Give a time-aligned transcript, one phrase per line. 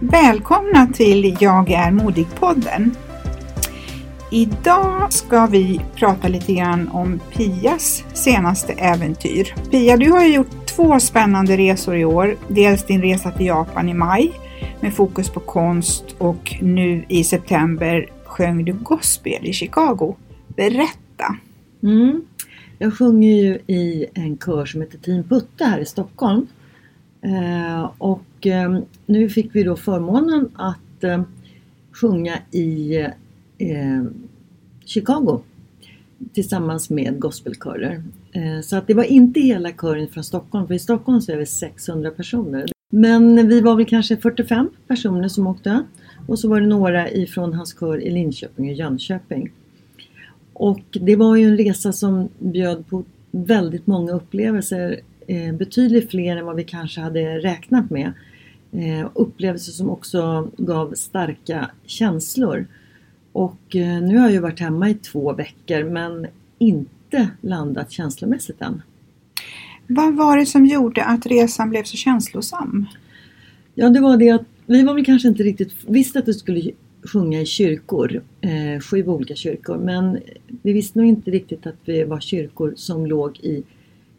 [0.00, 2.90] Välkomna till Jag är modig-podden.
[4.30, 9.54] Idag ska vi prata lite grann om Pias senaste äventyr.
[9.70, 12.36] Pia, du har ju gjort två spännande resor i år.
[12.48, 14.32] Dels din resa till Japan i maj
[14.80, 20.16] med fokus på konst och nu i september sjöng du gospel i Chicago.
[20.48, 21.36] Berätta!
[21.82, 22.22] Mm.
[22.78, 26.46] Jag sjunger ju i en kör som heter Team Putte här i Stockholm.
[27.20, 31.24] Eh, och ehm, nu fick vi då förmånen att ehm,
[31.92, 32.96] sjunga i
[33.58, 34.14] ehm,
[34.84, 35.40] Chicago
[36.32, 38.02] tillsammans med gospelkörer.
[38.32, 41.36] Eh, så att det var inte hela kören från Stockholm, för i Stockholm så är
[41.36, 42.66] vi 600 personer.
[42.90, 45.82] Men vi var väl kanske 45 personer som åkte
[46.26, 49.52] och så var det några ifrån hans kör i Linköping och Jönköping.
[50.52, 56.36] Och det var ju en resa som bjöd på väldigt många upplevelser, eh, betydligt fler
[56.36, 58.12] än vad vi kanske hade räknat med.
[58.72, 62.66] Eh, upplevelser som också gav starka känslor.
[63.32, 66.26] Och eh, nu har jag ju varit hemma i två veckor men
[66.58, 68.82] inte landat känslomässigt än.
[69.86, 72.86] Vad var det som gjorde att resan blev så känslosam?
[73.74, 76.70] Ja, det var det att vi var väl kanske inte riktigt, visste att vi skulle
[77.02, 80.18] sjunga i kyrkor, eh, sju olika kyrkor, men
[80.62, 83.62] vi visste nog inte riktigt att vi var kyrkor som låg i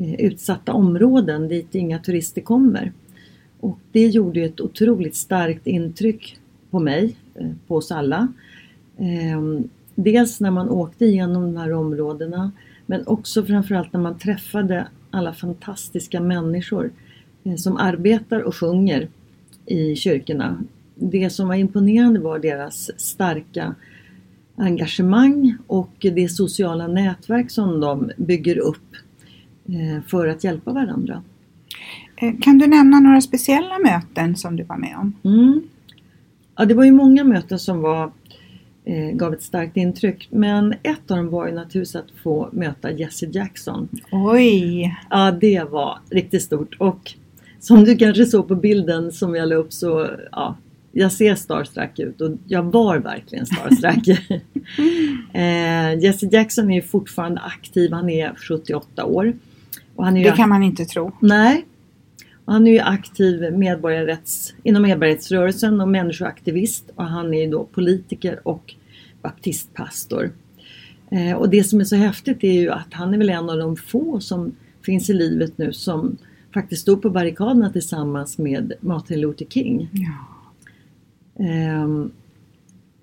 [0.00, 2.92] Eh, utsatta områden dit inga turister kommer.
[3.60, 6.38] Och det gjorde ett otroligt starkt intryck
[6.70, 8.28] på mig, eh, på oss alla.
[8.98, 12.52] Ehm, dels när man åkte igenom de här områdena,
[12.86, 16.90] men också framförallt när man träffade alla fantastiska människor
[17.44, 19.08] eh, som arbetar och sjunger
[19.66, 20.64] i kyrkorna.
[20.94, 23.74] Det som var imponerande var deras starka
[24.56, 28.96] engagemang och det sociala nätverk som de bygger upp
[30.06, 31.22] för att hjälpa varandra.
[32.16, 35.14] Eh, Kan du nämna några speciella möten som du var med om?
[35.24, 35.62] Mm.
[36.56, 38.10] Ja, det var ju många möten som var,
[38.84, 42.90] eh, gav ett starkt intryck men ett av dem var ju naturligtvis att få möta
[42.92, 43.88] Jesse Jackson.
[44.12, 44.96] Oj!
[45.10, 47.14] Ja, det var riktigt stort och
[47.60, 50.56] som du kanske såg på bilden som jag la upp så ja,
[50.92, 54.08] jag ser starstruck ut och jag var verkligen starstruck.
[55.32, 59.32] eh, Jesse Jackson är fortfarande aktiv, han är 78 år.
[60.00, 61.12] Och han är Det kan man inte tro.
[61.20, 61.66] Nej.
[62.44, 67.64] Och han är ju aktiv medborgarrätts, inom medborgarrättsrörelsen och människoaktivist och han är ju då
[67.64, 68.74] politiker och
[69.22, 70.30] baptistpastor.
[71.10, 73.58] Eh, och det som är så häftigt är ju att han är väl en av
[73.58, 74.52] de få som
[74.82, 76.16] finns i livet nu som
[76.54, 79.88] faktiskt stod på barrikaderna tillsammans med Martin Luther King.
[79.92, 81.44] Ja.
[81.44, 82.10] Ehm,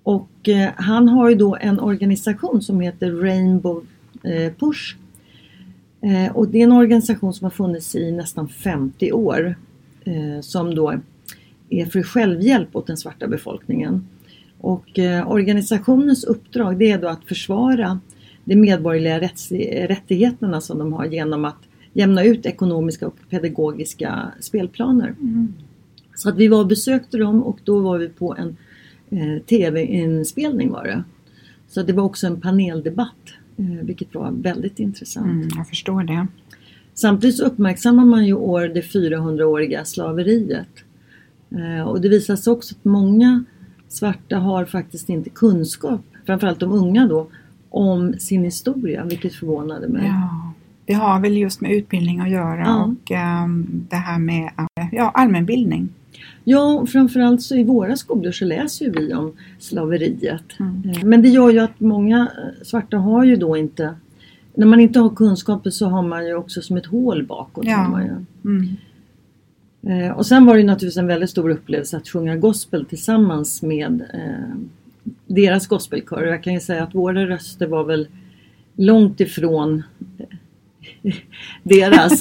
[0.02, 3.86] och eh, han har ju då en organisation som heter Rainbow
[4.22, 4.96] eh, Push.
[6.00, 9.56] Eh, och det är en organisation som har funnits i nästan 50 år.
[10.04, 10.94] Eh, som då
[11.70, 14.08] är för självhjälp åt den svarta befolkningen.
[14.58, 18.00] Och eh, organisationens uppdrag det är då att försvara
[18.44, 21.58] de medborgerliga rätts- rättigheterna som de har genom att
[21.92, 25.14] jämna ut ekonomiska och pedagogiska spelplaner.
[26.14, 28.56] Så att vi var och besökte dem och då var vi på en
[29.10, 31.04] eh, TV-inspelning var det.
[31.68, 35.26] Så det var också en paneldebatt vilket var väldigt intressant.
[35.26, 36.26] Mm, jag förstår det.
[36.94, 40.68] Samtidigt så uppmärksammar man ju år det 400-åriga slaveriet.
[41.50, 43.44] Eh, och det visar sig också att många
[43.88, 47.26] svarta har faktiskt inte kunskap, framförallt de unga då,
[47.70, 50.06] om sin historia, vilket förvånade mig.
[50.06, 50.47] Ja,
[50.88, 52.84] det har väl just med utbildning att göra Ja.
[52.84, 54.50] och ehm, det här med
[54.92, 55.88] ja, allmänbildning.
[56.44, 60.42] Ja, framförallt så i våra skolor så läser ju vi om slaveriet.
[60.60, 60.90] Mm.
[60.90, 63.94] Eh, Men det gör ju att många eh, svarta har ju då inte
[64.54, 67.64] när man inte har kunskaper så har man ju också som ett hål bakåt.
[67.66, 68.02] Ja.
[68.02, 68.24] ju.
[68.50, 68.76] Mm.
[69.82, 74.02] Eh, och sen var det naturligtvis en väldigt stor upplevelse att sjunga gospel tillsammans med
[74.14, 74.56] eh,
[75.26, 76.22] deras gospelkör.
[76.24, 78.08] Jag kan ju säga att våra röster var väl
[78.76, 79.82] långt ifrån
[81.62, 82.20] deras.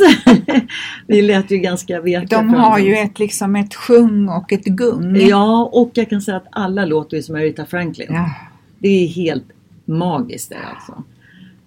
[1.07, 2.37] Vi lät ju ganska veka.
[2.37, 5.15] De har ju ett, liksom ett sjung och ett gung.
[5.15, 8.07] Ja, och jag kan säga att alla låter ju som Aretha Franklin.
[8.09, 8.29] Ja.
[8.79, 9.45] Det är helt
[9.85, 11.03] magiskt det alltså.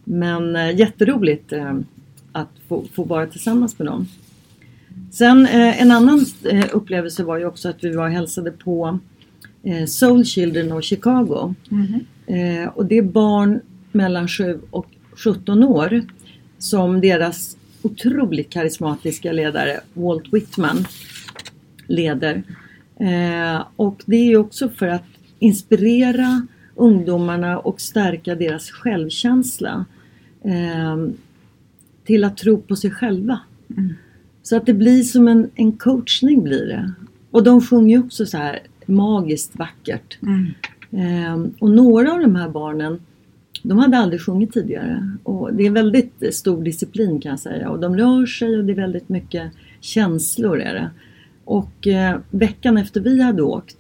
[0.05, 1.75] Men eh, jätteroligt eh,
[2.33, 4.07] att få, få vara tillsammans med dem.
[5.13, 8.99] Sen eh, en annan eh, upplevelse var ju också att vi var och hälsade på
[9.63, 11.55] eh, Soul Children of Chicago.
[11.69, 12.01] Mhm.
[12.27, 13.61] Eh, och det är barn
[13.93, 16.05] mellan 7 och 17 år
[16.61, 20.85] som deras otroligt karismatiska ledare Walt Whitman
[21.87, 22.43] leder.
[23.01, 25.05] Eh, och det är ju också för att
[25.39, 29.85] inspirera ungdomarna och stärka deras självkänsla
[30.45, 30.97] eh,
[32.05, 33.41] till att tro på sig själva.
[34.43, 36.93] Så att det blir som en, en coachning blir det.
[37.31, 40.19] Och de sjunger ju också så här magiskt vackert.
[40.23, 40.47] Mm.
[40.93, 43.01] Ehm, och några av de här barnen
[43.63, 45.17] de hade aldrig sjungit tidigare.
[45.23, 47.71] Och det är väldigt stor disciplin kan jag säga.
[47.71, 50.91] Och de rör sig och det är väldigt mycket känslor är det.
[51.45, 53.77] Och eh, veckan efter vi hade åkt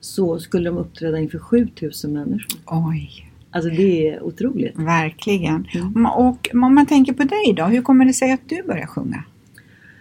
[0.00, 2.60] så skulle de uppträda inför 7000 människor.
[2.66, 4.78] Oj, Alltså det är otroligt.
[4.78, 5.66] verkligen.
[5.74, 6.06] Mm.
[6.06, 9.24] Och om man tänker på dig då, hur kommer det sig att du började sjunga?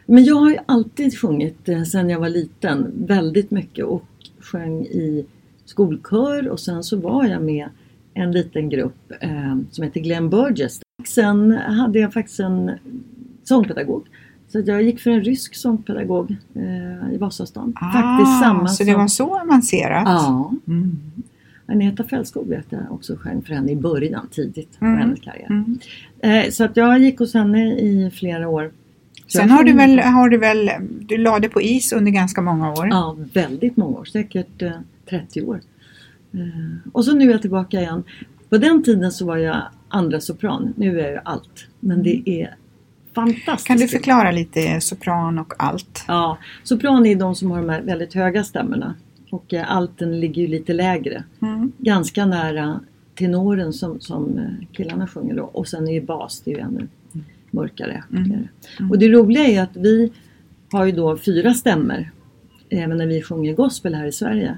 [0.06, 4.06] Men jag har ju alltid sjungit eh, sedan jag var liten väldigt mycket och
[4.40, 5.26] sjöng i
[5.66, 7.70] skolkör och sen så var jag med
[8.20, 10.82] en liten grupp eh, som heter Glenn Burgess.
[11.08, 12.72] Sen hade jag faktiskt en
[13.44, 14.04] sångpedagog.
[14.48, 17.74] Så jag gick för en rysk sångpedagog eh, i Vasastan.
[17.94, 18.86] faktiskt samma Ah, så som...
[18.86, 20.04] det var så avancerat?
[20.06, 20.54] Ja.
[20.68, 20.98] Mm.
[21.66, 24.98] Agneta Fältskog vet jag också sjöng för henne i början, tidigt på Mm.
[24.98, 25.48] hennes karriär.
[25.50, 25.80] Mm.
[26.20, 28.72] Eh, så att jag gick hos henne i flera år.
[29.28, 32.72] Så Sen har du väl, har du väl, du lade på is under ganska många
[32.72, 32.88] år?
[32.88, 34.06] Ja, väldigt många år.
[34.06, 34.72] Säkert eh,
[35.10, 35.60] 30 år.
[36.34, 38.04] Eh, och så nu är jag tillbaka igen.
[38.50, 40.74] På den tiden så var jag andra sopran.
[40.78, 41.68] Nu är jag allt.
[41.80, 42.56] Men det är
[43.14, 43.68] fantastiskt.
[43.68, 46.06] Kan du förklara lite sopran och allt?
[46.08, 48.96] Ja, sopran är de som har de här väldigt höga stämmorna.
[49.32, 51.24] Och eh, alten ligger ju lite lägre.
[51.42, 51.72] Mm.
[51.78, 52.80] Ganska nära
[53.16, 55.44] tenoren som, som eh, killarna sjunger då.
[55.44, 56.88] Och sen är ju bas, det är ju ännu
[57.52, 58.04] mörkare.
[58.12, 58.30] Mm.
[58.30, 58.48] det.
[58.90, 60.12] Och det roliga är att vi
[60.72, 62.12] har ju då fyra stämmor.
[62.70, 64.58] Även när vi sjunger gospel här i Sverige.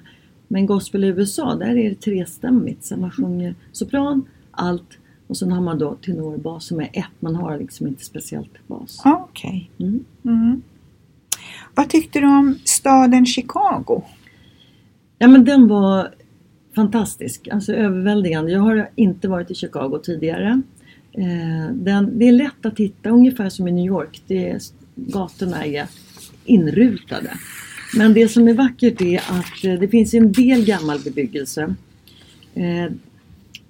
[0.51, 2.86] Men gospel i USA, där är det trestämmigt.
[2.86, 7.06] Så man sjunger sopran, alt och sen har man då tenorbas som är ett.
[7.19, 9.01] Man har liksom inte speciellt bas.
[9.03, 9.69] Ja, Okej.
[9.80, 10.06] Mm.
[10.25, 10.62] Mm.
[11.75, 14.01] Vad tyckte du om staden Chicago?
[15.18, 16.13] Ja men den var
[16.75, 18.51] fantastisk, alltså överväldigande.
[18.51, 20.62] Jag har inte varit i Chicago tidigare.
[21.12, 24.21] Eh, den, det är lätt att hitta, ungefär som i New York.
[24.27, 24.59] Det är,
[24.95, 25.88] gatorna är
[26.45, 27.31] inrutade.
[27.97, 31.75] Men det som är vackert är att eh, det finns en del gammal bebyggelse.
[32.53, 32.85] Eh,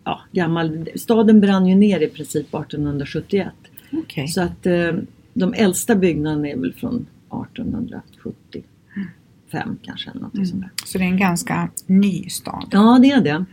[0.04, 3.48] ja, gammal, staden brann ju ner i princip 1871.
[3.92, 4.28] Okej.
[4.28, 4.92] Så att eh,
[5.34, 7.06] de äldsta byggnaderna är väl från
[7.46, 10.10] 1875 kanske.
[10.10, 10.70] Eller något sånt där.
[10.86, 12.68] Så det är en ganska ny stad?
[12.72, 13.46] Ja, det är det.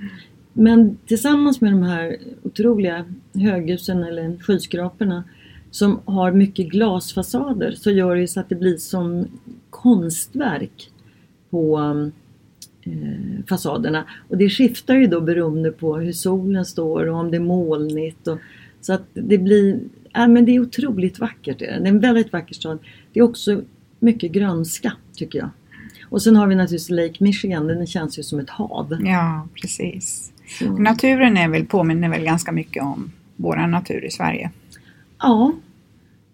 [0.53, 3.05] Men tillsammans med de här otroliga
[3.35, 5.25] höghusen eller skyskraporna
[5.71, 9.27] som har mycket glasfasader så gör det ju så att det blir som
[9.71, 10.91] konstverk
[11.51, 11.79] på
[12.83, 14.05] eh, fasaderna.
[14.29, 18.29] Och det skiftar ju då beroende på hur solen står och om det är molnigt.
[18.29, 18.39] Och,
[18.81, 19.81] så att det blir,
[20.13, 21.59] ja, men det är otroligt vackert.
[21.59, 21.81] Det är, det.
[21.81, 22.79] det är en väldigt vacker stad.
[23.13, 23.63] Det är också
[23.99, 25.49] mycket grönska tycker jag.
[26.11, 28.99] Och sen har vi naturligtvis Lake Michigan, den känns ju som ett hav.
[29.05, 30.33] Ja, precis.
[30.59, 34.51] Så, Naturen är väl, påminner väl ganska mycket om vår natur i Sverige?
[35.19, 35.53] ja,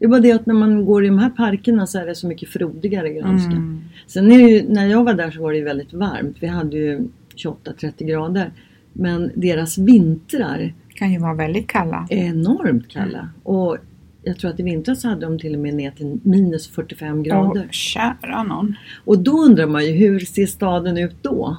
[0.04, 2.14] det är bara det att när man går i de här parkerna så är det
[2.14, 3.50] så mycket frodigare grönska.
[3.52, 3.80] Mm.
[4.06, 6.36] Sen är ju, när jag var där så var det ju väldigt varmt.
[6.40, 7.00] Vi hade ju
[7.36, 8.52] 28-30 grader.
[8.92, 12.06] Men deras vintrar Kan ju vara väldigt kalla.
[12.10, 13.28] enormt kalla.
[13.42, 13.76] Och
[14.22, 17.62] jag tror att i vintras hade de till och med ner till minus 45 grader.
[17.64, 18.74] Åh, kära någon.
[19.04, 21.56] Och då undrar man ju, hur ser staden ut då?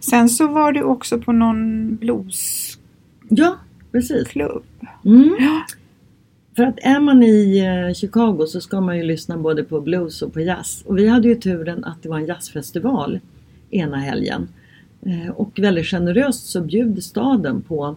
[0.00, 2.82] Sen så var du också på någon bluesklubb.
[3.28, 3.56] Ja,
[3.92, 4.36] precis.
[5.04, 5.36] Mm.
[5.38, 5.62] Ja.
[6.56, 10.22] För att är man i eh, Chicago så ska man ju lyssna både på blues
[10.22, 10.82] och på jazz.
[10.86, 13.20] Och vi hade ju turen att det var en jazzfestival
[13.70, 14.48] ena helgen.
[15.02, 17.96] Eh, och väldigt generöst så bjuder staden på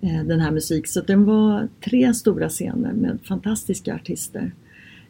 [0.00, 0.88] eh, den här musiken.
[0.88, 4.52] Så den var tre stora scener med fantastiska artister.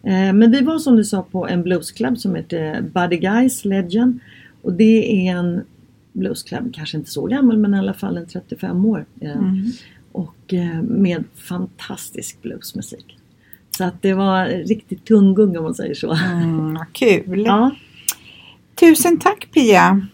[0.02, 4.20] Men vi var som du sa på en bluesklubb som heter Buddy Guys Legend.
[4.62, 5.60] Och det är en
[6.12, 9.04] bluesklubb, kanske inte så gammal men i alla fall en 35 år.
[9.20, 9.72] Mm.
[10.12, 13.18] Och eh, med fantastisk bluesmusik.
[13.76, 16.12] Så att det var riktigt tunggung om man säger så.
[16.12, 17.44] Mm, kul!
[17.46, 17.70] Ja.
[18.74, 20.06] Tusen tack Pia!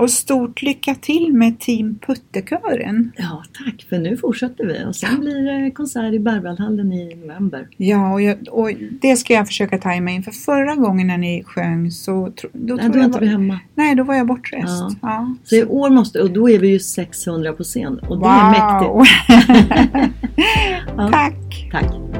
[0.00, 3.12] Och stort lycka till med Team Puttekören!
[3.16, 7.68] Ja tack, för nu fortsätter vi och sen blir det konsert i Berwaldhallen i november.
[7.76, 11.42] Ja, och, jag, och, det ska jag försöka tajma in för förra gången när ni
[11.44, 13.58] sjöng så tro, då Nej, då var inte vi hemma.
[13.74, 14.66] Nej, då var jag bortrest.
[14.66, 14.94] Ja.
[15.02, 15.34] Ja.
[15.44, 18.32] Så i år måste, och då är vi ju 600 på scen och det wow.
[18.32, 19.12] är mäktigt.
[20.96, 21.10] ja.
[21.12, 21.68] Tack!
[21.72, 22.19] Tack!